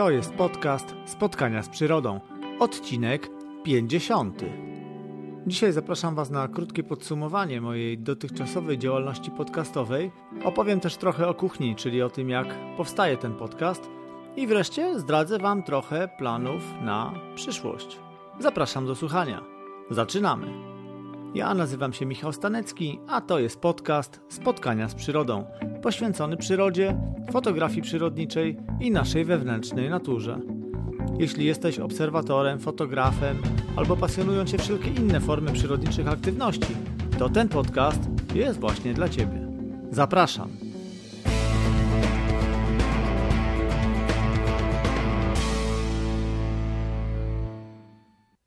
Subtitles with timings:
[0.00, 2.20] To jest podcast Spotkania z Przyrodą,
[2.58, 3.28] odcinek
[3.64, 4.42] 50.
[5.46, 10.10] Dzisiaj zapraszam Was na krótkie podsumowanie mojej dotychczasowej działalności podcastowej.
[10.44, 12.46] Opowiem też trochę o kuchni, czyli o tym, jak
[12.76, 13.90] powstaje ten podcast.
[14.36, 17.98] I wreszcie zdradzę Wam trochę planów na przyszłość.
[18.38, 19.44] Zapraszam do słuchania.
[19.90, 20.69] Zaczynamy.
[21.34, 25.44] Ja nazywam się Michał Stanecki, a to jest podcast Spotkania z Przyrodą,
[25.82, 27.00] poświęcony przyrodzie,
[27.32, 30.40] fotografii przyrodniczej i naszej wewnętrznej naturze.
[31.18, 33.42] Jeśli jesteś obserwatorem, fotografem
[33.76, 36.76] albo pasjonują Cię wszelkie inne formy przyrodniczych aktywności,
[37.18, 38.00] to ten podcast
[38.34, 39.48] jest właśnie dla Ciebie.
[39.90, 40.50] Zapraszam.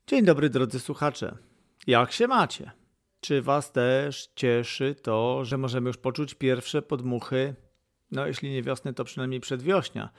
[0.06, 1.53] Dzień dobry drodzy słuchacze.
[1.86, 2.70] Jak się macie?
[3.20, 7.54] Czy Was też cieszy to, że możemy już poczuć pierwsze podmuchy,
[8.10, 10.10] no jeśli nie wiosny, to przynajmniej przedwiośnia?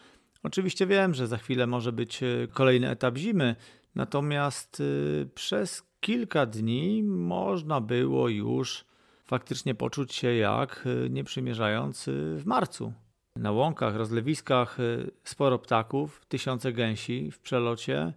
[0.44, 3.56] Oczywiście wiem, że za chwilę może być e, kolejny etap zimy,
[3.96, 8.86] natomiast e, przez kilka dni można było już
[9.26, 12.94] faktycznie poczuć się jak e, nie przymierzając w marcu.
[13.36, 14.78] Na łąkach, rozlewiskach
[15.24, 18.14] sporo ptaków, tysiące gęsi w przelocie,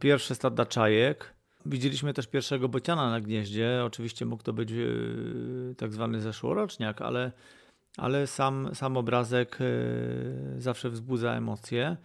[0.00, 1.33] pierwsze stada czajek.
[1.66, 3.82] Widzieliśmy też pierwszego bociana na gnieździe.
[3.84, 4.70] Oczywiście mógł to być
[5.76, 7.32] tak zwany zeszłoroczniak, ale
[7.96, 9.64] ale sam, sam obrazek e,
[10.60, 11.96] zawsze wzbudza emocje.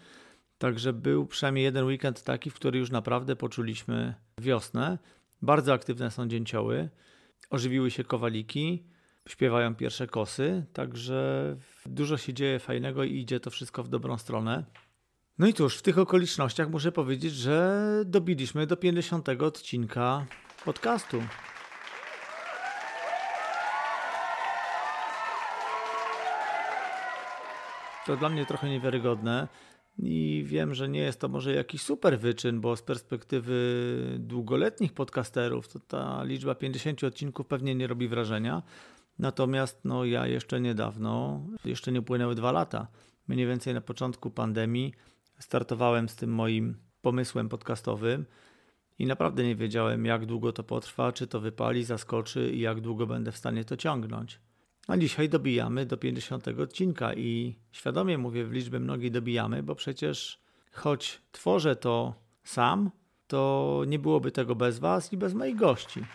[0.58, 4.98] Także był przynajmniej jeden weekend taki, w który już naprawdę poczuliśmy wiosnę.
[5.42, 6.90] Bardzo aktywne są dzięcioły,
[7.50, 8.84] ożywiły się kowaliki,
[9.28, 14.66] śpiewają pierwsze kosy, także dużo się dzieje fajnego i idzie to wszystko w dobrą stronę.
[15.40, 20.26] No i cóż, w tych okolicznościach muszę powiedzieć, że dobiliśmy do 50 odcinka
[20.66, 21.22] podcastu.
[28.06, 29.48] To dla mnie trochę niewiarygodne
[30.00, 33.56] i wiem, że nie jest to może jakiś super wyczyn, bo z perspektywy
[34.20, 38.64] długoletnich podcasterów to ta liczba 50 odcinków pewnie nie robi wrażenia.
[39.20, 42.88] Natomiast no, ja jeszcze niedawno, jeszcze nie upłynęły dwa lata,
[43.28, 44.94] mniej więcej na początku pandemii,
[45.40, 48.26] startowałem z tym moim pomysłem podcastowym
[49.00, 53.08] i naprawdę nie wiedziałem, jak długo to potrwa, czy to wypali, zaskoczy i jak długo
[53.08, 54.40] będę w stanie to ciągnąć.
[54.88, 60.42] A dzisiaj dobijamy do 50 odcinka i świadomie mówię w liczbę mnogiej dobijamy, bo przecież
[60.72, 62.14] choć tworzę to
[62.44, 62.92] sam,
[63.28, 66.06] to nie byłoby tego bez Was i bez moich gości.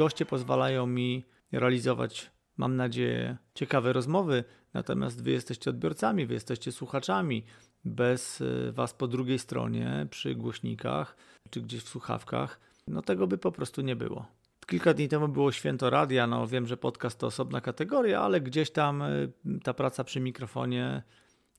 [0.00, 4.44] Goście pozwalają mi realizować, mam nadzieję, ciekawe rozmowy,
[4.74, 7.44] natomiast Wy jesteście odbiorcami, Wy jesteście słuchaczami,
[7.84, 11.16] bez y, Was po drugiej stronie, przy głośnikach
[11.50, 14.26] czy gdzieś w słuchawkach, no tego by po prostu nie było.
[14.66, 18.70] Kilka dni temu było święto radia, no wiem, że podcast to osobna kategoria, ale gdzieś
[18.70, 19.32] tam y,
[19.62, 21.02] ta praca przy mikrofonie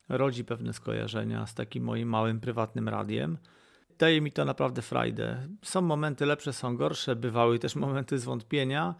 [0.09, 3.37] rodzi pewne skojarzenia z takim moim małym prywatnym radiem.
[4.01, 5.47] Daje mi to naprawdę frajdę.
[5.63, 8.95] Są momenty lepsze, są gorsze, bywały też momenty zwątpienia.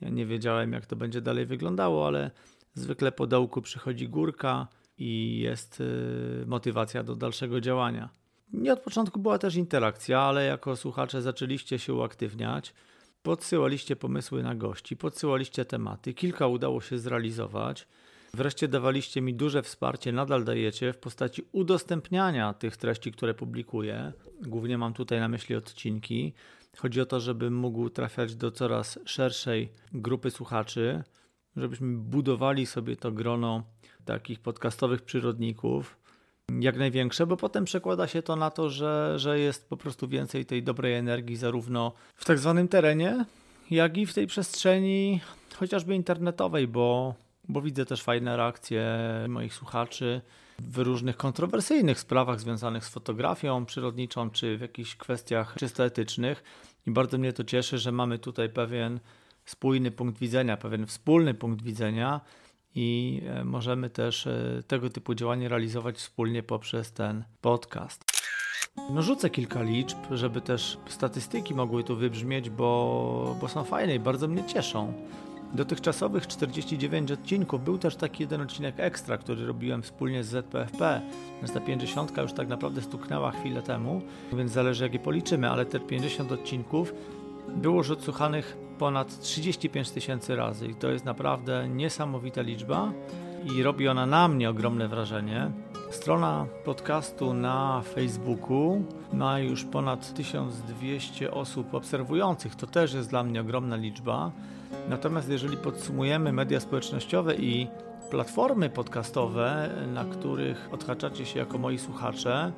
[0.00, 2.30] Ja nie wiedziałem, jak to będzie dalej wyglądało, ale
[2.74, 8.08] zwykle po dołku przychodzi górka i jest y, motywacja do dalszego działania.
[8.52, 12.74] Nie od początku była też interakcja, ale jako słuchacze zaczęliście się uaktywniać,
[13.22, 17.86] podsyłaliście pomysły na gości, podsyłaliście tematy, kilka udało się zrealizować.
[18.34, 24.12] Wreszcie dawaliście mi duże wsparcie, nadal dajecie w postaci udostępniania tych treści, które publikuję.
[24.42, 26.32] Głównie mam tutaj na myśli odcinki.
[26.76, 31.02] Chodzi o to, żebym mógł trafiać do coraz szerszej grupy słuchaczy,
[31.56, 33.62] żebyśmy budowali sobie to grono
[34.04, 35.96] takich podcastowych przyrodników
[36.60, 40.46] jak największe, bo potem przekłada się to na to, że, że jest po prostu więcej
[40.46, 43.24] tej dobrej energii zarówno w tak zwanym terenie,
[43.70, 45.20] jak i w tej przestrzeni
[45.56, 47.14] chociażby internetowej, bo,
[47.48, 50.20] bo widzę też fajne reakcje moich słuchaczy
[50.58, 56.44] w różnych kontrowersyjnych sprawach związanych z fotografią przyrodniczą, czy w jakichś kwestiach czysto etycznych.
[56.86, 59.00] I bardzo mnie to cieszy, że mamy tutaj pewien
[59.44, 62.20] spójny punkt widzenia, pewien wspólny punkt widzenia
[62.74, 68.04] i e, możemy też e, tego typu działania realizować wspólnie poprzez ten podcast.
[68.90, 74.00] No rzucę kilka liczb, żeby też statystyki mogły tu wybrzmieć, bo, bo są fajne i
[74.00, 74.92] bardzo mnie cieszą.
[75.54, 81.00] Dotychczasowych 49 odcinków był też taki jeden odcinek ekstra, który robiłem wspólnie z ZPFP.
[81.38, 84.02] Więc ta 50 już tak naprawdę stuknęła chwilę temu,
[84.32, 86.94] więc zależy jak je policzymy, ale te 50 odcinków
[87.56, 92.92] było już odsłuchanych ponad 35 tysięcy razy i to jest naprawdę niesamowita liczba
[93.44, 95.50] i robi ona na mnie ogromne wrażenie.
[95.90, 102.54] Strona podcastu na Facebooku ma już ponad 1200 osób obserwujących.
[102.54, 104.32] To też jest dla mnie ogromna liczba.
[104.88, 107.68] Natomiast jeżeli podsumujemy media społecznościowe i
[108.10, 112.52] platformy podcastowe, na których odhaczacie się jako moi słuchacze,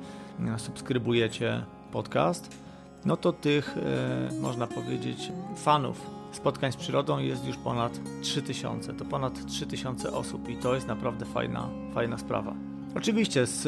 [0.57, 2.57] subskrybujecie podcast,
[3.05, 8.93] no to tych, e, można powiedzieć, fanów spotkań z przyrodą jest już ponad 3000.
[8.93, 12.53] To ponad 3000 osób i to jest naprawdę fajna, fajna sprawa.
[12.97, 13.63] Oczywiście, z,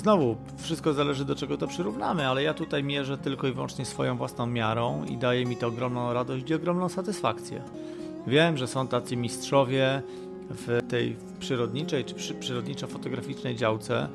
[0.00, 4.16] znowu, wszystko zależy do czego to przyrównamy, ale ja tutaj mierzę tylko i wyłącznie swoją
[4.16, 7.62] własną miarą i daje mi to ogromną radość i ogromną satysfakcję.
[8.26, 10.02] Wiem, że są tacy mistrzowie
[10.50, 14.08] w tej przyrodniczej czy przyrodniczo-fotograficznej działce,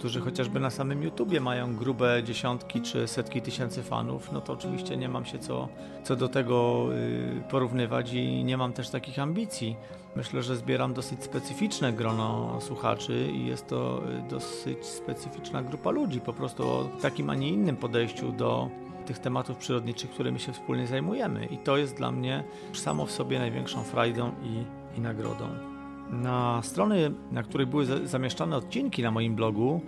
[0.00, 4.96] którzy chociażby na samym YouTubie mają grube dziesiątki czy setki tysięcy fanów, no to oczywiście
[4.96, 5.68] nie mam się co,
[6.04, 9.76] co do tego y, porównywać i nie mam też takich ambicji.
[10.16, 16.20] Myślę, że zbieram dosyć specyficzne grono słuchaczy i jest to y, dosyć specyficzna grupa ludzi,
[16.20, 18.68] po prostu o takim, a nie innym podejściu do
[19.06, 21.46] tych tematów przyrodniczych, którymi się wspólnie zajmujemy.
[21.46, 24.64] I to jest dla mnie samo w sobie największą frajdą i,
[24.98, 25.69] i nagrodą.
[26.10, 29.80] Na strony, na której były zamieszczane odcinki na moim blogu,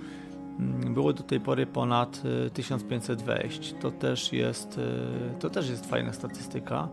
[0.58, 2.22] mm, było do tej pory ponad
[2.54, 3.74] 1500 y, wejść.
[3.80, 6.88] To też jest, y, to też jest fajna statystyka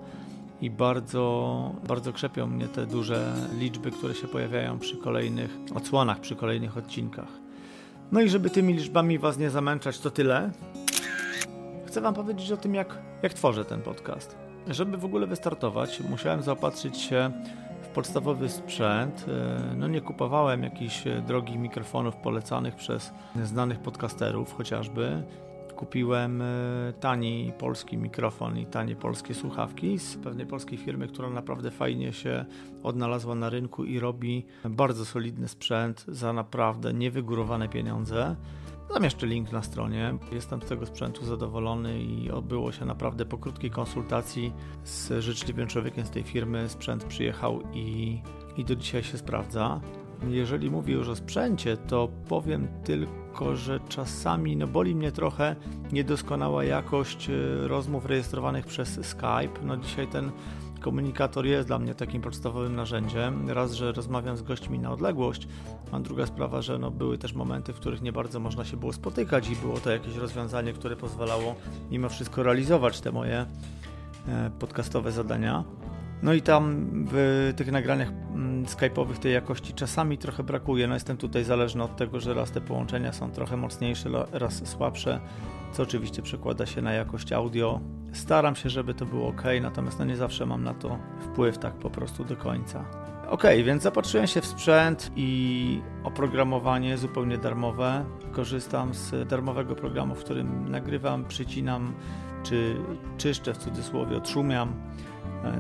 [0.62, 6.36] i bardzo, bardzo krzepią mnie te duże liczby, które się pojawiają przy kolejnych odsłonach, przy
[6.36, 7.50] kolejnych odcinkach.
[8.12, 10.52] No i żeby tymi liczbami Was nie zamęczać, to tyle.
[11.86, 14.38] Chcę Wam powiedzieć o tym, jak, jak tworzę ten podcast.
[14.68, 17.32] Żeby w ogóle wystartować, musiałem zaopatrzyć się
[18.00, 19.26] podstawowy sprzęt.
[19.28, 23.14] E, no nie kupowałem jakichś e, drogich mikrofonów polecanych przez
[23.44, 25.24] znanych podcasterów chociażby.
[25.76, 26.46] Kupiłem e,
[27.00, 32.46] tani polski mikrofon i tanie polskie słuchawki z pewnej polskiej firmy, która naprawdę fajnie się
[32.84, 38.36] odnalazła na rynku i robi bardzo solidny sprzęt za naprawdę niewygórowane pieniądze.
[38.94, 40.18] Zamieszczę link na stronie.
[40.32, 44.54] Jestem z tego sprzętu zadowolony i odbyło się naprawdę po krótkiej konsultacji
[44.84, 46.70] z życzliwym człowiekiem z tej firmy.
[46.70, 48.22] Sprzęt przyjechał i,
[48.58, 49.82] i do dzisiaj się sprawdza.
[50.28, 55.56] Jeżeli mówię już o sprzęcie, to powiem tylko, że czasami no boli mnie trochę
[55.92, 57.34] niedoskonała jakość e,
[57.68, 59.64] rozmów rejestrowanych przez Skype.
[59.64, 60.32] No dzisiaj ten
[60.80, 63.50] Komunikator jest dla mnie takim podstawowym narzędziem.
[63.50, 65.48] Raz, że rozmawiam z gośćmi na odległość,
[65.92, 68.94] a druga sprawa, że no, były też momenty, w których nie bardzo można się było
[68.94, 71.56] spotykać i było to jakieś rozwiązanie, które pozwalało
[71.92, 73.46] mimo wszystko realizować te moje
[74.28, 75.64] e, podcastowe zadania.
[76.24, 80.88] No i tam w tych nagraniach mm, skype'owych tej jakości czasami trochę brakuje.
[80.88, 85.20] No jestem tutaj zależny od tego, że raz te połączenia są trochę mocniejsze, raz słabsze,
[85.72, 87.80] co oczywiście przekłada się na jakość audio.
[88.14, 91.74] Staram się, żeby to było ok, natomiast no nie zawsze mam na to wpływ tak
[91.74, 92.86] po prostu do końca.
[93.30, 98.06] Ok, więc zapatrzyłem się w sprzęt i oprogramowanie zupełnie darmowe.
[98.32, 101.94] Korzystam z darmowego programu, w którym nagrywam, przycinam
[102.44, 102.76] czy
[103.18, 104.74] czyszczę w cudzysłowie, odszumiam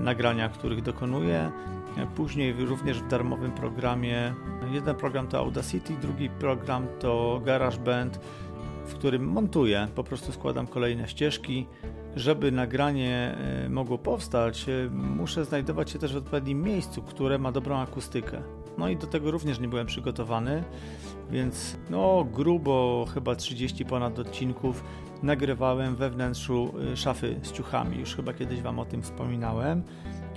[0.01, 1.51] nagrania, których dokonuję.
[1.97, 4.33] E, później również w darmowym programie.
[4.71, 8.19] Jeden program to Audacity, drugi program to GarageBand,
[8.85, 9.87] w którym montuję.
[9.95, 11.67] Po prostu składam kolejne ścieżki.
[12.15, 17.77] Żeby nagranie e, mogło powstać, muszę znajdować się też w odpowiednim miejscu, które ma dobrą
[17.77, 18.41] akustykę.
[18.77, 20.63] No i do tego również nie byłem przygotowany,
[21.31, 24.83] więc no grubo chyba 30 ponad odcinków
[25.23, 27.99] nagrywałem we wnętrzu y, szafy z ciuchami.
[27.99, 29.83] Już chyba kiedyś Wam o tym wspominałem.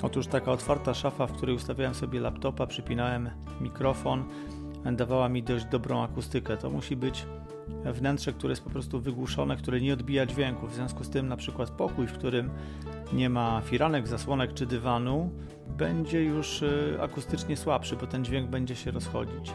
[0.02, 3.30] Otóż taka otwarta szafa, w której ustawiałem sobie laptopa, przypinałem
[3.61, 4.25] mikrofon,
[4.92, 6.57] dawała mi dość dobrą akustykę.
[6.57, 7.26] To musi być
[7.85, 10.66] wnętrze, które jest po prostu wygłuszone, które nie odbija dźwięku.
[10.66, 12.50] W związku z tym na przykład pokój, w którym
[13.12, 15.30] nie ma firanek, zasłonek czy dywanu,
[15.68, 19.52] będzie już y, akustycznie słabszy, bo ten dźwięk będzie się rozchodzić.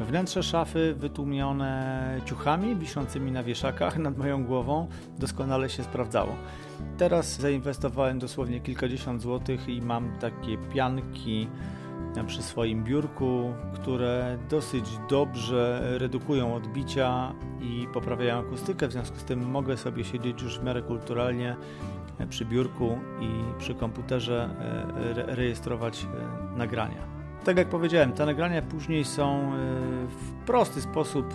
[0.00, 6.36] Wnętrze szafy wytłumione ciuchami wiszącymi na wieszakach nad moją głową doskonale się sprawdzało.
[6.98, 11.48] Teraz zainwestowałem dosłownie kilkadziesiąt złotych i mam takie pianki
[12.26, 18.88] przy swoim biurku, które dosyć dobrze redukują odbicia i poprawiają akustykę.
[18.88, 21.56] W związku z tym mogę sobie siedzieć już w miarę kulturalnie
[22.28, 24.50] przy biurku i przy komputerze
[25.28, 27.23] e, rejestrować e, nagrania.
[27.44, 29.56] Tak jak powiedziałem, te nagrania później są e,
[30.06, 31.26] w prosty sposób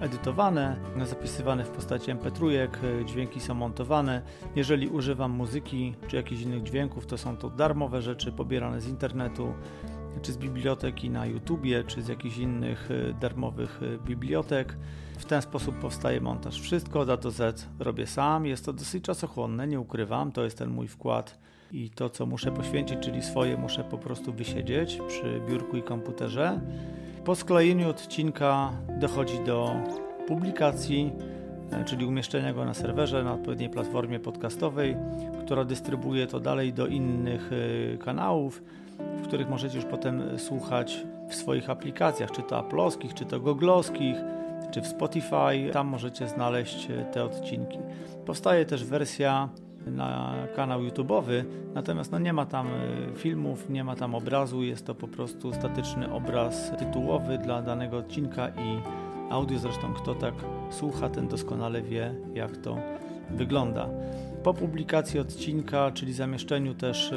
[0.00, 2.68] e, edytowane, zapisywane w postaci MP3, e,
[3.04, 4.22] dźwięki są montowane.
[4.56, 9.54] Jeżeli używam muzyki czy jakichś innych dźwięków, to są to darmowe rzeczy pobierane z internetu,
[10.22, 12.88] czy z biblioteki na YouTubie, czy z jakichś innych
[13.20, 14.76] darmowych bibliotek.
[15.18, 16.60] W ten sposób powstaje montaż.
[16.60, 18.46] Wszystko od A do Z robię sam.
[18.46, 20.32] Jest to dosyć czasochłonne, nie ukrywam.
[20.32, 21.38] To jest ten mój wkład
[21.72, 26.60] i to, co muszę poświęcić, czyli swoje, muszę po prostu wysiedzieć przy biurku i komputerze.
[27.24, 29.76] Po sklejeniu odcinka dochodzi do
[30.26, 31.12] publikacji,
[31.72, 34.96] e, czyli umieszczenia go na serwerze, na odpowiedniej platformie podcastowej,
[35.40, 37.50] która dystrybuuje to dalej do innych
[37.94, 38.62] e, kanałów,
[38.98, 44.14] w których możecie już potem słuchać w swoich aplikacjach, czy to Apple'owskich, czy to Google'owskich,
[44.70, 45.70] czy w Spotify.
[45.72, 47.78] Tam możecie znaleźć e, te odcinki.
[48.26, 49.48] Powstaje też wersja
[49.90, 52.66] na kanał YouTube'owy, natomiast no nie ma tam
[53.16, 58.48] filmów, nie ma tam obrazu, jest to po prostu statyczny obraz tytułowy dla danego odcinka
[58.48, 58.80] i
[59.30, 59.58] audio.
[59.58, 60.34] Zresztą kto tak
[60.70, 62.76] słucha, ten doskonale wie, jak to
[63.30, 63.88] wygląda.
[64.42, 67.10] Po publikacji odcinka, czyli zamieszczeniu też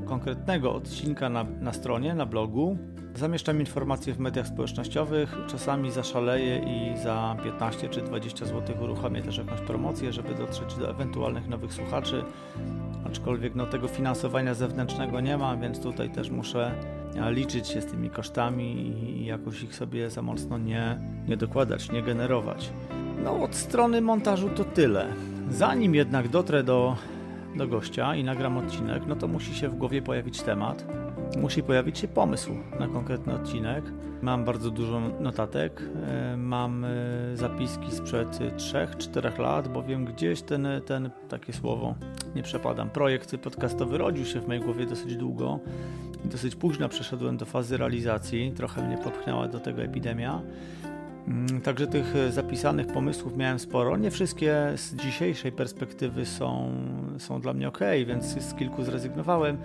[0.00, 2.78] yy, konkretnego odcinka na, na stronie, na blogu,
[3.14, 5.36] zamieszczam informacje w mediach społecznościowych.
[5.48, 10.90] Czasami zaszaleję i za 15 czy 20 zł uruchomię też jakąś promocję, żeby dotrzeć do
[10.90, 12.24] ewentualnych nowych słuchaczy.
[13.06, 16.74] Aczkolwiek no, tego finansowania zewnętrznego nie ma, więc tutaj też muszę
[17.30, 18.64] liczyć się z tymi kosztami
[19.20, 20.98] i jakoś ich sobie za mocno nie,
[21.28, 22.72] nie dokładać, nie generować.
[23.24, 25.06] No od strony montażu to tyle.
[25.50, 26.96] Zanim jednak dotrę do,
[27.56, 30.86] do gościa i nagram odcinek, no to musi się w głowie pojawić temat,
[31.38, 33.84] musi pojawić się pomysł na konkretny odcinek.
[34.22, 36.88] Mam bardzo dużo notatek, e, mam e,
[37.34, 41.94] zapiski sprzed 3-4 lat, bowiem gdzieś ten, ten, takie słowo,
[42.34, 45.58] nie przepadam, projekt podcastowy rodził się w mojej głowie dosyć długo.
[46.24, 50.42] Dosyć późno przeszedłem do fazy realizacji, trochę mnie popchnęła do tego epidemia.
[51.28, 53.96] Mm, także tych zapisanych pomysłów miałem sporo.
[53.96, 56.72] Nie wszystkie z dzisiejszej perspektywy są,
[57.18, 59.58] są dla mnie ok, więc z kilku zrezygnowałem,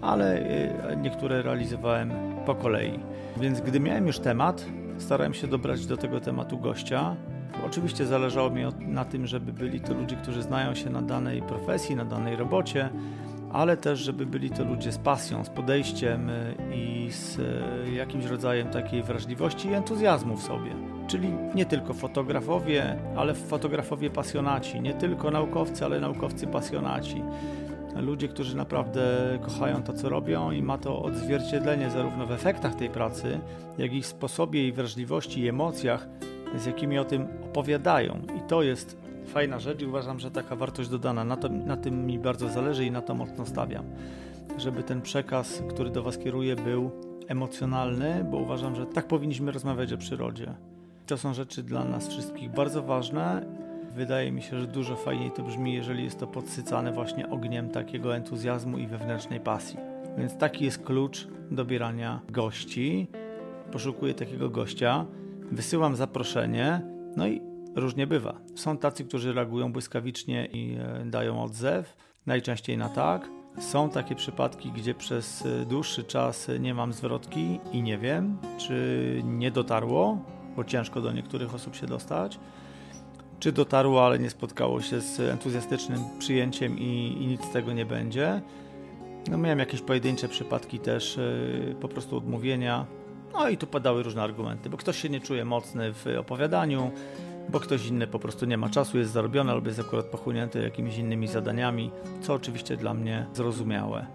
[0.00, 0.50] ale
[0.92, 2.12] y, niektóre realizowałem
[2.46, 2.98] po kolei.
[3.36, 4.66] Więc gdy miałem już temat,
[4.98, 7.16] starałem się dobrać do tego tematu gościa.
[7.66, 11.96] Oczywiście zależało mi na tym, żeby byli to ludzie, którzy znają się na danej profesji,
[11.96, 12.90] na danej robocie,
[13.52, 17.38] ale też, żeby byli to ludzie z pasją, z podejściem y, i z
[17.94, 20.97] jakimś rodzajem takiej wrażliwości i entuzjazmu w sobie.
[21.08, 27.22] Czyli nie tylko fotografowie, ale fotografowie pasjonaci, nie tylko naukowcy, ale naukowcy pasjonaci.
[27.96, 29.02] Ludzie, którzy naprawdę
[29.42, 33.40] kochają to, co robią i ma to odzwierciedlenie zarówno w efektach tej pracy,
[33.78, 36.08] jak i w sposobie i wrażliwości i emocjach,
[36.56, 38.22] z jakimi o tym opowiadają.
[38.38, 38.96] I to jest
[39.26, 41.24] fajna rzecz i uważam, że taka wartość dodana.
[41.24, 43.84] Na, to, na tym mi bardzo zależy i na to mocno stawiam.
[44.58, 46.90] Żeby ten przekaz, który do Was kieruję, był
[47.28, 50.54] emocjonalny, bo uważam, że tak powinniśmy rozmawiać o przyrodzie.
[51.08, 53.46] To są rzeczy dla nas wszystkich bardzo ważne.
[53.94, 58.16] Wydaje mi się, że dużo fajniej to brzmi, jeżeli jest to podsycane właśnie ogniem takiego
[58.16, 59.78] entuzjazmu i wewnętrznej pasji.
[60.18, 63.08] Więc taki jest klucz dobierania gości.
[63.72, 65.06] Poszukuję takiego gościa,
[65.52, 66.80] wysyłam zaproszenie,
[67.16, 67.40] no i
[67.76, 68.40] różnie bywa.
[68.54, 71.96] Są tacy, którzy reagują błyskawicznie i e, dają odzew,
[72.26, 73.30] najczęściej na tak.
[73.58, 79.22] Są takie przypadki, gdzie przez e, dłuższy czas nie mam zwrotki i nie wiem, czy
[79.24, 80.18] nie dotarło,
[80.58, 82.38] bo ciężko do niektórych osób się dostać,
[83.40, 87.86] czy dotarło, ale nie spotkało się z entuzjastycznym przyjęciem i, i nic z tego nie
[87.86, 88.42] będzie.
[89.30, 92.86] No, miałem jakieś pojedyncze przypadki też yy, po prostu odmówienia.
[93.32, 96.90] No i tu padały różne argumenty, bo ktoś się nie czuje mocny w opowiadaniu,
[97.48, 100.98] bo ktoś inny po prostu nie ma czasu, jest zarobiony albo jest akurat pochłonięty jakimiś
[100.98, 104.06] innymi zadaniami, co oczywiście dla mnie zrozumiałe.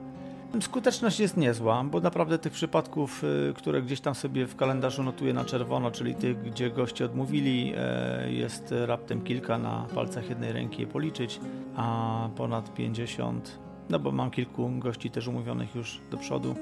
[0.62, 5.34] Skuteczność jest niezła, bo naprawdę tych przypadków, y, które gdzieś tam sobie w kalendarzu notuję
[5.34, 10.82] na czerwono, czyli tych, gdzie goście odmówili, e, jest raptem kilka na palcach jednej ręki
[10.82, 11.40] je policzyć,
[11.76, 16.56] a ponad 50, no bo mam kilku gości też umówionych już do przodu,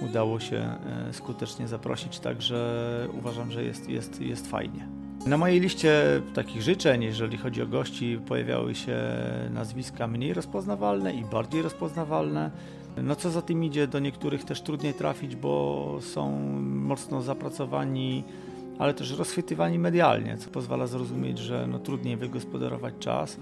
[0.00, 4.88] udało się e, skutecznie zaprosić, także uważam, że jest, jest, jest fajnie.
[5.26, 8.98] Na mojej liście takich życzeń, jeżeli chodzi o gości, pojawiały się
[9.50, 12.50] nazwiska mniej rozpoznawalne i bardziej rozpoznawalne.
[13.02, 18.24] No co za tym idzie, do niektórych też trudniej trafić, bo są mocno zapracowani,
[18.78, 23.36] ale też rozchwytywani medialnie, co pozwala zrozumieć, że no, trudniej wygospodarować czas.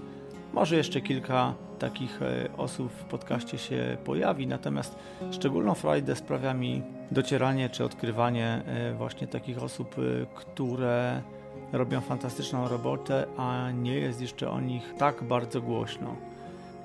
[0.53, 4.95] Może jeszcze kilka takich e, osób w podcaście się pojawi, natomiast
[5.31, 6.81] szczególną frajdę sprawia mi
[7.11, 11.21] docieranie czy odkrywanie e, właśnie takich osób, e, które
[11.73, 16.15] robią fantastyczną robotę, a nie jest jeszcze o nich tak bardzo głośno.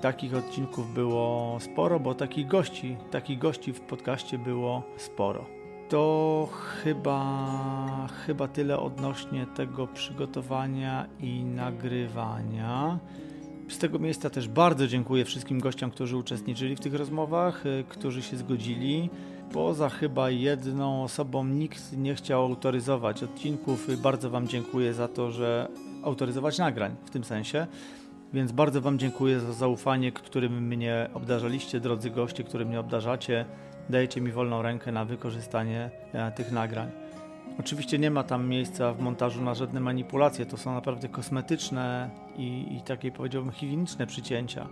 [0.01, 5.45] Takich odcinków było sporo, bo takich gości, takich gości w podcaście było sporo.
[5.89, 12.99] To chyba, chyba tyle odnośnie tego przygotowania i nagrywania.
[13.69, 18.21] Z tego miejsca też bardzo dziękuję wszystkim gościom, którzy uczestniczyli w tych rozmowach, y, którzy
[18.21, 19.09] się zgodzili.
[19.53, 24.01] Poza chyba jedną osobą nikt nie chciał autoryzować odcinków.
[24.01, 25.67] Bardzo Wam dziękuję za to, że
[26.03, 27.67] autoryzować nagrań w tym sensie.
[28.33, 33.45] Więc bardzo Wam dziękuję za zaufanie, którym mnie obdarzaliście, drodzy goście, którym mnie obdarzacie.
[33.89, 36.91] Dajecie mi wolną rękę na wykorzystanie e, tych nagrań.
[37.59, 42.77] Oczywiście nie ma tam miejsca w montażu na żadne manipulacje, to są naprawdę kosmetyczne i,
[42.77, 44.67] i takie powiedziałbym higieniczne przycięcia.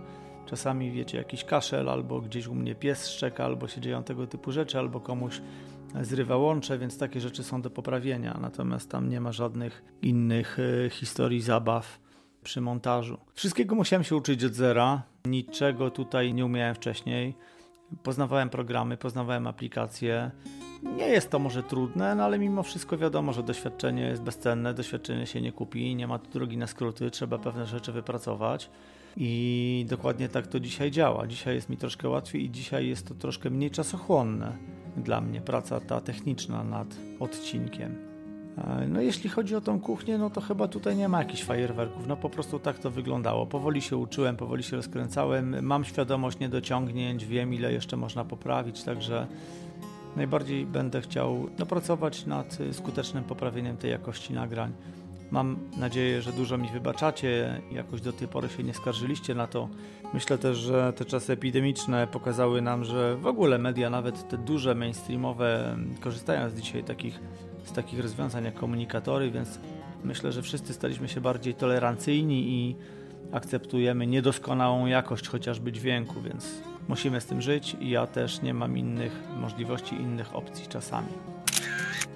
[0.46, 4.52] Czasami wiecie, jakiś kaszel, albo gdzieś u mnie pies szczeka, albo się dzieją tego typu
[4.52, 5.40] rzeczy, albo komuś
[6.00, 8.38] zrywa łącze, więc takie rzeczy są do poprawienia.
[8.40, 12.00] Natomiast tam nie ma żadnych innych y, historii, zabaw
[12.42, 13.18] przy montażu.
[13.34, 15.02] Wszystkiego musiałem się uczyć od zera.
[15.24, 17.34] Niczego tutaj nie umiałem wcześniej.
[18.02, 20.30] Poznawałem programy, poznawałem aplikacje.
[20.82, 25.26] Nie jest to może trudne, no ale mimo wszystko wiadomo, że doświadczenie jest bezcenne, doświadczenie
[25.26, 28.70] się nie kupi, nie ma tu drogi na skróty, trzeba pewne rzeczy wypracować.
[29.16, 31.26] I dokładnie tak to dzisiaj działa.
[31.26, 34.56] Dzisiaj jest mi troszkę łatwiej i dzisiaj jest to troszkę mniej czasochłonne
[34.96, 38.09] dla mnie, praca ta techniczna nad odcinkiem.
[38.88, 42.16] No jeśli chodzi o tą kuchnię, no to chyba tutaj nie ma jakichś fajerwerków, no
[42.16, 43.46] po prostu tak to wyglądało.
[43.46, 49.26] Powoli się uczyłem, powoli się rozkręcałem, mam świadomość niedociągnięć, wiem ile jeszcze można poprawić, także
[50.16, 54.72] najbardziej będę chciał no, pracować nad skutecznym poprawieniem tej jakości nagrań.
[55.30, 59.68] Mam nadzieję, że dużo mi wybaczacie, jakoś do tej pory się nie skarżyliście na to.
[60.14, 64.74] Myślę też, że te czasy epidemiczne pokazały nam, że w ogóle media, nawet te duże,
[64.74, 67.20] mainstreamowe, korzystają z dzisiaj takich,
[67.64, 69.58] z takich rozwiązań jak komunikatory, więc
[70.04, 72.76] myślę, że wszyscy staliśmy się bardziej tolerancyjni i
[73.32, 78.78] akceptujemy niedoskonałą jakość chociażby dźwięku, więc musimy z tym żyć i ja też nie mam
[78.78, 81.08] innych możliwości, innych opcji czasami.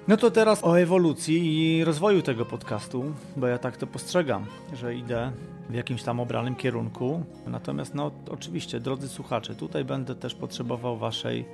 [0.07, 3.03] No to teraz o ewolucji i rozwoju tego podcastu,
[3.35, 5.31] bo ja tak to postrzegam, że idę
[5.69, 7.23] w jakimś tam obranym kierunku.
[7.47, 11.45] Natomiast, no oczywiście, drodzy słuchacze, tutaj będę też potrzebował Waszej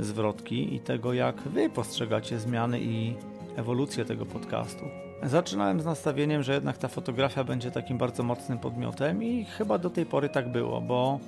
[0.00, 3.14] zwrotki i tego, jak Wy postrzegacie zmiany i
[3.56, 4.84] ewolucję tego podcastu.
[5.22, 9.90] Zaczynałem z nastawieniem, że jednak ta fotografia będzie takim bardzo mocnym podmiotem i chyba do
[9.90, 11.18] tej pory tak było, bo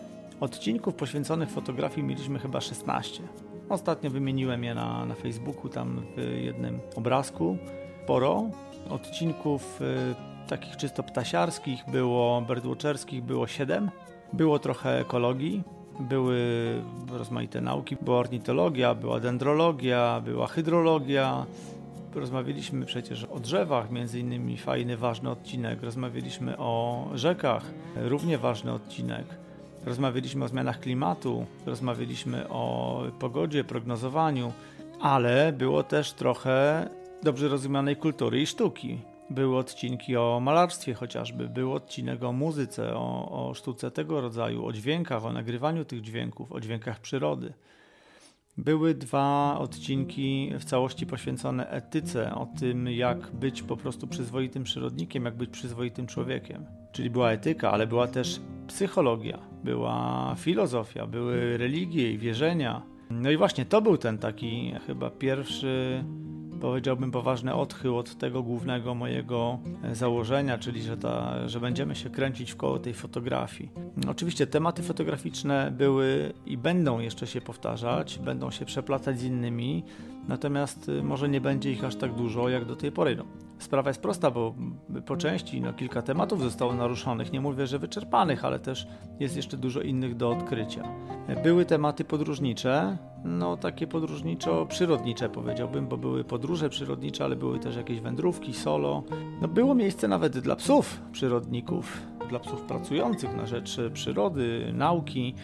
[0.41, 3.23] odcinków poświęconych fotografii mieliśmy chyba 16.
[3.69, 7.57] Ostatnio wymieniłem je na, na Facebooku, tam w jednym obrazku.
[8.05, 8.51] Sporo
[8.91, 13.91] odcinków y, takich czysto ptasiarskich było, birdwatcherskich było 7.
[14.33, 15.63] Było trochę ekologii,
[16.01, 16.39] były
[17.11, 21.47] rozmaite nauki, była ornitologia, była dendrologia, była hydrologia.
[22.15, 25.83] Rozmawialiśmy przecież o drzewach, między innymi fajny, ważny odcinek.
[25.83, 29.25] Rozmawialiśmy o rzekach, równie ważny odcinek.
[29.85, 34.53] Rozmawialiśmy o zmianach klimatu, rozmawialiśmy o pogodzie, prognozowaniu,
[35.01, 36.89] ale było też trochę
[37.23, 39.12] dobrze rozumianej kultury i sztuki.
[39.33, 44.73] Były odcinki o malarstwie chociażby, był odcinek o muzyce, o, o sztuce tego rodzaju, o
[44.73, 47.53] dźwiękach, o nagrywaniu tych dźwięków, o dźwiękach przyrody.
[48.57, 55.25] Były dwa odcinki w całości poświęcone etyce, o tym, jak być po prostu przyzwoitym przyrodnikiem,
[55.25, 56.67] jak być przyzwoitym człowiekiem.
[56.93, 62.83] Czyli była etyka, ale była też psychologia, była filozofia, były religie i wierzenia.
[63.11, 66.05] No i właśnie to był ten taki chyba pierwszy
[66.63, 72.11] powiedziałbym, poważny odchył od tego głównego mojego e, założenia, czyli że, ta, że będziemy się
[72.11, 73.71] kręcić w koło tej fotografii.
[74.09, 79.85] Oczywiście tematy fotograficzne były i będą jeszcze się powtarzać, będą się przeplatać z innymi,
[80.29, 83.17] natomiast y, może nie będzie ich aż tak dużo jak do tej pory.
[83.17, 83.25] No,
[83.63, 84.55] sprawa jest prosta, bo
[85.07, 87.33] po części no, kilka tematów zostało naruszonych.
[87.33, 88.87] Nie mówię, że wyczerpanych, ale też
[89.21, 90.83] jest jeszcze dużo innych do odkrycia.
[91.43, 98.01] Były tematy podróżnicze, no takie podróżniczo-przyrodnicze powiedziałbym, bo były podróże przyrodnicze, ale były też jakieś
[98.01, 99.03] wędrówki, solo.
[99.41, 101.99] No było miejsce nawet dla psów przyrodników,
[102.29, 105.35] dla psów pracujących na rzecz przyrody, nauki.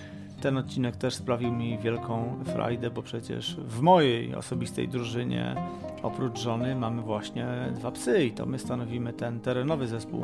[0.41, 5.55] Ten odcinek też sprawił mi wielką frajdę, bo przecież w mojej osobistej drużynie
[6.03, 10.23] oprócz żony mamy właśnie dwa psy i to my stanowimy ten terenowy zespół,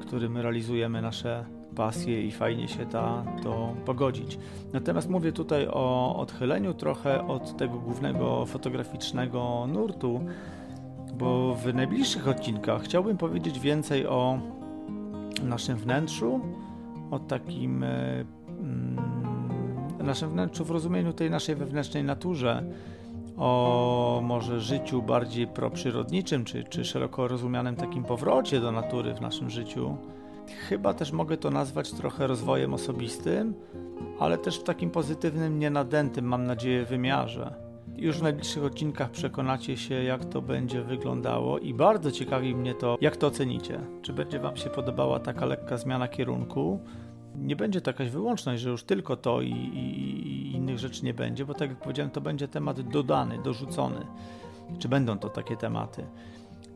[0.00, 1.44] którym realizujemy nasze
[1.76, 4.38] pasje i fajnie się to pogodzić.
[4.72, 10.20] Natomiast mówię tutaj o odchyleniu trochę od tego głównego fotograficznego nurtu,
[11.14, 14.38] bo w najbliższych odcinkach chciałbym powiedzieć więcej o
[15.44, 16.40] naszym wnętrzu,
[17.10, 19.11] o takim mm,
[20.02, 22.62] naszym wnętrzu w rozumieniu tej naszej wewnętrznej naturze,
[23.36, 29.50] o może życiu bardziej proprzyrodniczym, czy, czy szeroko rozumianym takim powrocie do natury w naszym
[29.50, 29.96] życiu.
[30.68, 33.54] Chyba też mogę to nazwać trochę rozwojem osobistym,
[34.18, 37.54] ale też w takim pozytywnym, nienadętym, mam nadzieję, wymiarze.
[37.96, 42.98] Już w najbliższych odcinkach przekonacie się, jak to będzie wyglądało, i bardzo ciekawi mnie to,
[43.00, 43.80] jak to ocenicie.
[44.02, 46.80] Czy będzie Wam się podobała taka lekka zmiana kierunku,
[47.36, 51.14] nie będzie to jakaś wyłączność, że już tylko to i, i, i, innych rzeczy nie
[51.14, 54.06] będzie, bo tak jak powiedziałem, to będzie temat dodany, dorzucony.
[54.78, 56.06] Czy będą to takie tematy?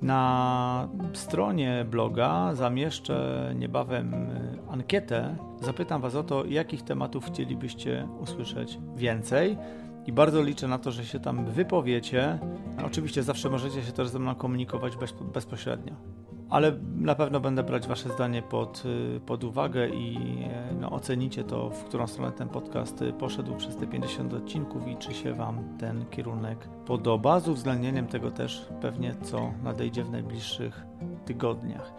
[0.03, 4.29] Na stronie bloga zamieszczę niebawem
[4.71, 5.37] ankietę.
[5.61, 9.59] Zapytam Was o to, jakich tematów chcielibyście usłyszeć więcej.
[10.07, 12.39] i bardzo liczę na to, że się tam wypowiecie.
[12.87, 17.87] Oczywiście zawsze możecie się też ze mną komunikować bez, bezpośrednio ale na pewno będę brać
[17.87, 18.83] Wasze zdanie pod,
[19.17, 23.57] y, pod uwagę i e, no, ocenicie to, w którą stronę ten podcast y, poszedł
[23.57, 28.69] przez te 50 odcinków i czy się Wam ten kierunek podoba, z uwzględnieniem tego też
[28.81, 30.87] pewnie, co nadejdzie w najbliższych
[31.25, 31.93] tygodniach.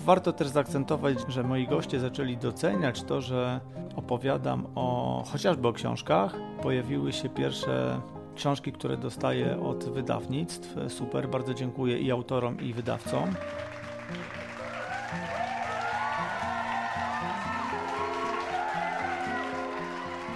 [0.00, 3.60] Warto też zaakcentować, że moi goście zaczęli doceniać to, że
[3.96, 6.34] opowiadam o chociażby o książkach.
[6.62, 8.00] Pojawiły się pierwsze
[8.34, 10.76] książki, które dostaję od wydawnictw.
[10.88, 13.34] Super, bardzo dziękuję i autorom, i wydawcom.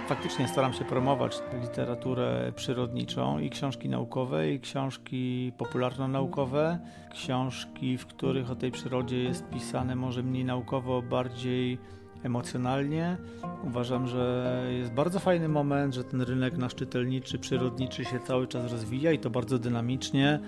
[0.07, 6.79] Faktycznie staram się promować literaturę przyrodniczą i książki naukowe, i książki popularno-naukowe,
[7.11, 11.77] książki, w których o tej przyrodzie jest pisane może mniej naukowo, bardziej
[12.23, 13.17] emocjonalnie.
[13.63, 18.71] Uważam, że jest bardzo fajny moment, że ten rynek nasz czytelniczy, przyrodniczy się cały czas
[18.71, 20.39] rozwija i to bardzo dynamicznie.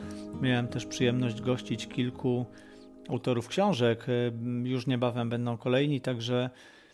[0.41, 2.45] Miałem też przyjemność gościć kilku
[3.10, 4.06] autorów książek.
[4.63, 6.50] Już niebawem będą kolejni, także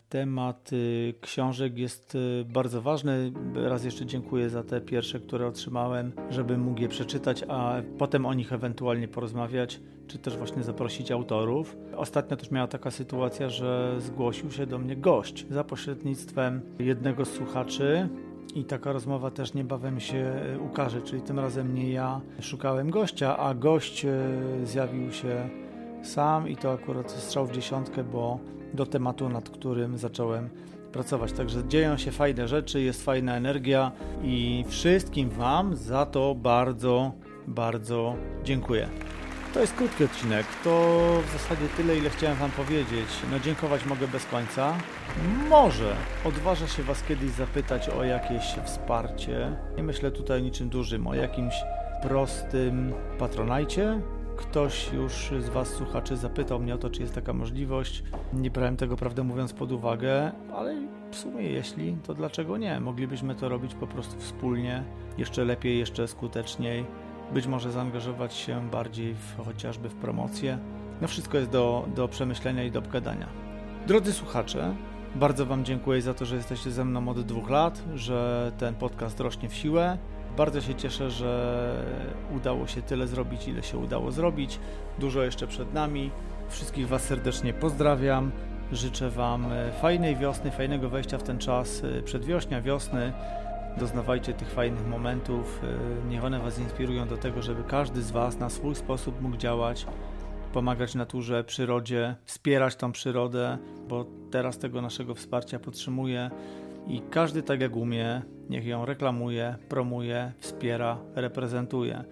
[0.10, 3.32] temat y, książek jest y, bardzo ważny.
[3.56, 8.34] Raz jeszcze dziękuję za te pierwsze, które otrzymałem, żebym mógł je przeczytać, a potem o
[8.34, 11.78] nich ewentualnie porozmawiać, czy też właśnie zaprosić autorów.
[11.96, 17.32] Ostatnio też miała taka sytuacja, że zgłosił się do mnie gość za pośrednictwem jednego z
[17.32, 18.10] słuchaczy.
[18.56, 23.38] I taka rozmowa też niebawem się y, ukaże, czyli tym razem nie ja szukałem gościa,
[23.38, 24.06] a gość
[24.64, 25.65] zjawił się
[26.06, 28.40] sam i to akurat strzał w dziesiątkę, bo
[28.74, 30.50] do tematu, nad którym zacząłem
[30.92, 31.32] pracować.
[31.32, 33.92] Także dzieją się fajne rzeczy, jest fajna energia
[34.24, 37.12] i wszystkim Wam za to bardzo,
[37.48, 38.90] bardzo dziękuję.
[39.54, 43.08] To jest krótki odcinek, to w zasadzie tyle, ile chciałem Wam powiedzieć.
[43.32, 44.74] No dziękować mogę bez końca.
[45.50, 49.56] Może odważę się Was kiedyś zapytać o jakieś wsparcie.
[49.78, 51.54] Nie myślę tutaj o niczym dużym, o jakimś
[52.02, 54.02] prostym patronajcie,
[54.38, 58.04] Ktoś już z Was, słuchaczy, zapytał mnie o to, czy jest taka możliwość.
[58.34, 60.76] Nie brałem tego, prawdę mówiąc, pod uwagę, ale
[61.12, 62.80] w sumie jeśli, to dlaczego nie?
[62.80, 64.84] Moglibyśmy to robić po prostu wspólnie,
[65.18, 66.86] jeszcze lepiej, jeszcze skuteczniej.
[67.34, 70.58] Być może zaangażować się bardziej w, chociażby w promocję.
[71.02, 73.28] No wszystko jest do, do przemyślenia i do obgadania.
[73.88, 74.76] Drodzy słuchacze,
[75.16, 79.20] bardzo Wam dziękuję za to, że jesteście ze mną od dwóch lat, że ten podcast
[79.20, 79.98] rośnie w siłę.
[80.38, 81.84] Bardzo się cieszę, że
[82.36, 84.60] udało się tyle zrobić, ile się udało zrobić.
[85.00, 86.12] Dużo jeszcze przed nami.
[86.50, 88.32] Wszystkich Was serdecznie pozdrawiam.
[88.72, 89.46] Życzę Wam
[89.82, 93.14] fajnej wiosny, fajnego wejścia w ten czas przedwiośnia, wiosny.
[93.78, 95.62] Doznawajcie tych fajnych momentów.
[96.10, 99.86] Niech one Was inspirują do tego, żeby każdy z Was na swój sposób mógł działać,
[100.54, 106.32] pomagać naturze, przyrodzie, wspierać tą przyrodę, bo teraz tego naszego wsparcia potrzebuje
[106.88, 112.04] i każdy tak jak umie, niech ją reklamuje, promuje, wspiera, reprezentuje.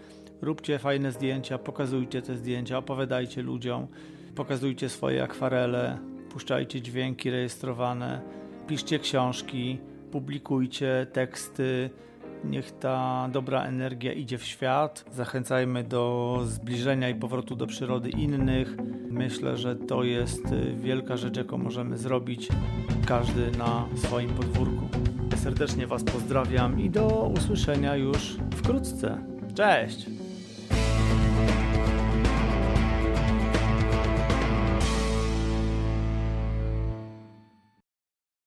[0.41, 3.88] Róbcie fajne zdjęcia, pokazujcie te zdjęcia, opowiadajcie ludziom,
[4.36, 5.98] pokazujcie swoje akwarele,
[6.30, 8.22] puszczajcie dźwięki rejestrowane,
[8.67, 9.78] piszcie książki,
[10.12, 11.89] publikujcie teksty,
[12.43, 15.06] Niech ta dobra energia idzie w świat.
[15.12, 18.77] Zachęcajmy do zbliżenia i powrotu do przyrody innych.
[19.10, 22.49] Myślę, że to jest y, wielka rzecz, jaką możemy zrobić
[23.06, 24.88] każdy na swoim podwórku.
[25.36, 29.17] Serdecznie Was pozdrawiam i do usłyszenia już wkrótce.
[29.56, 30.12] Cześć!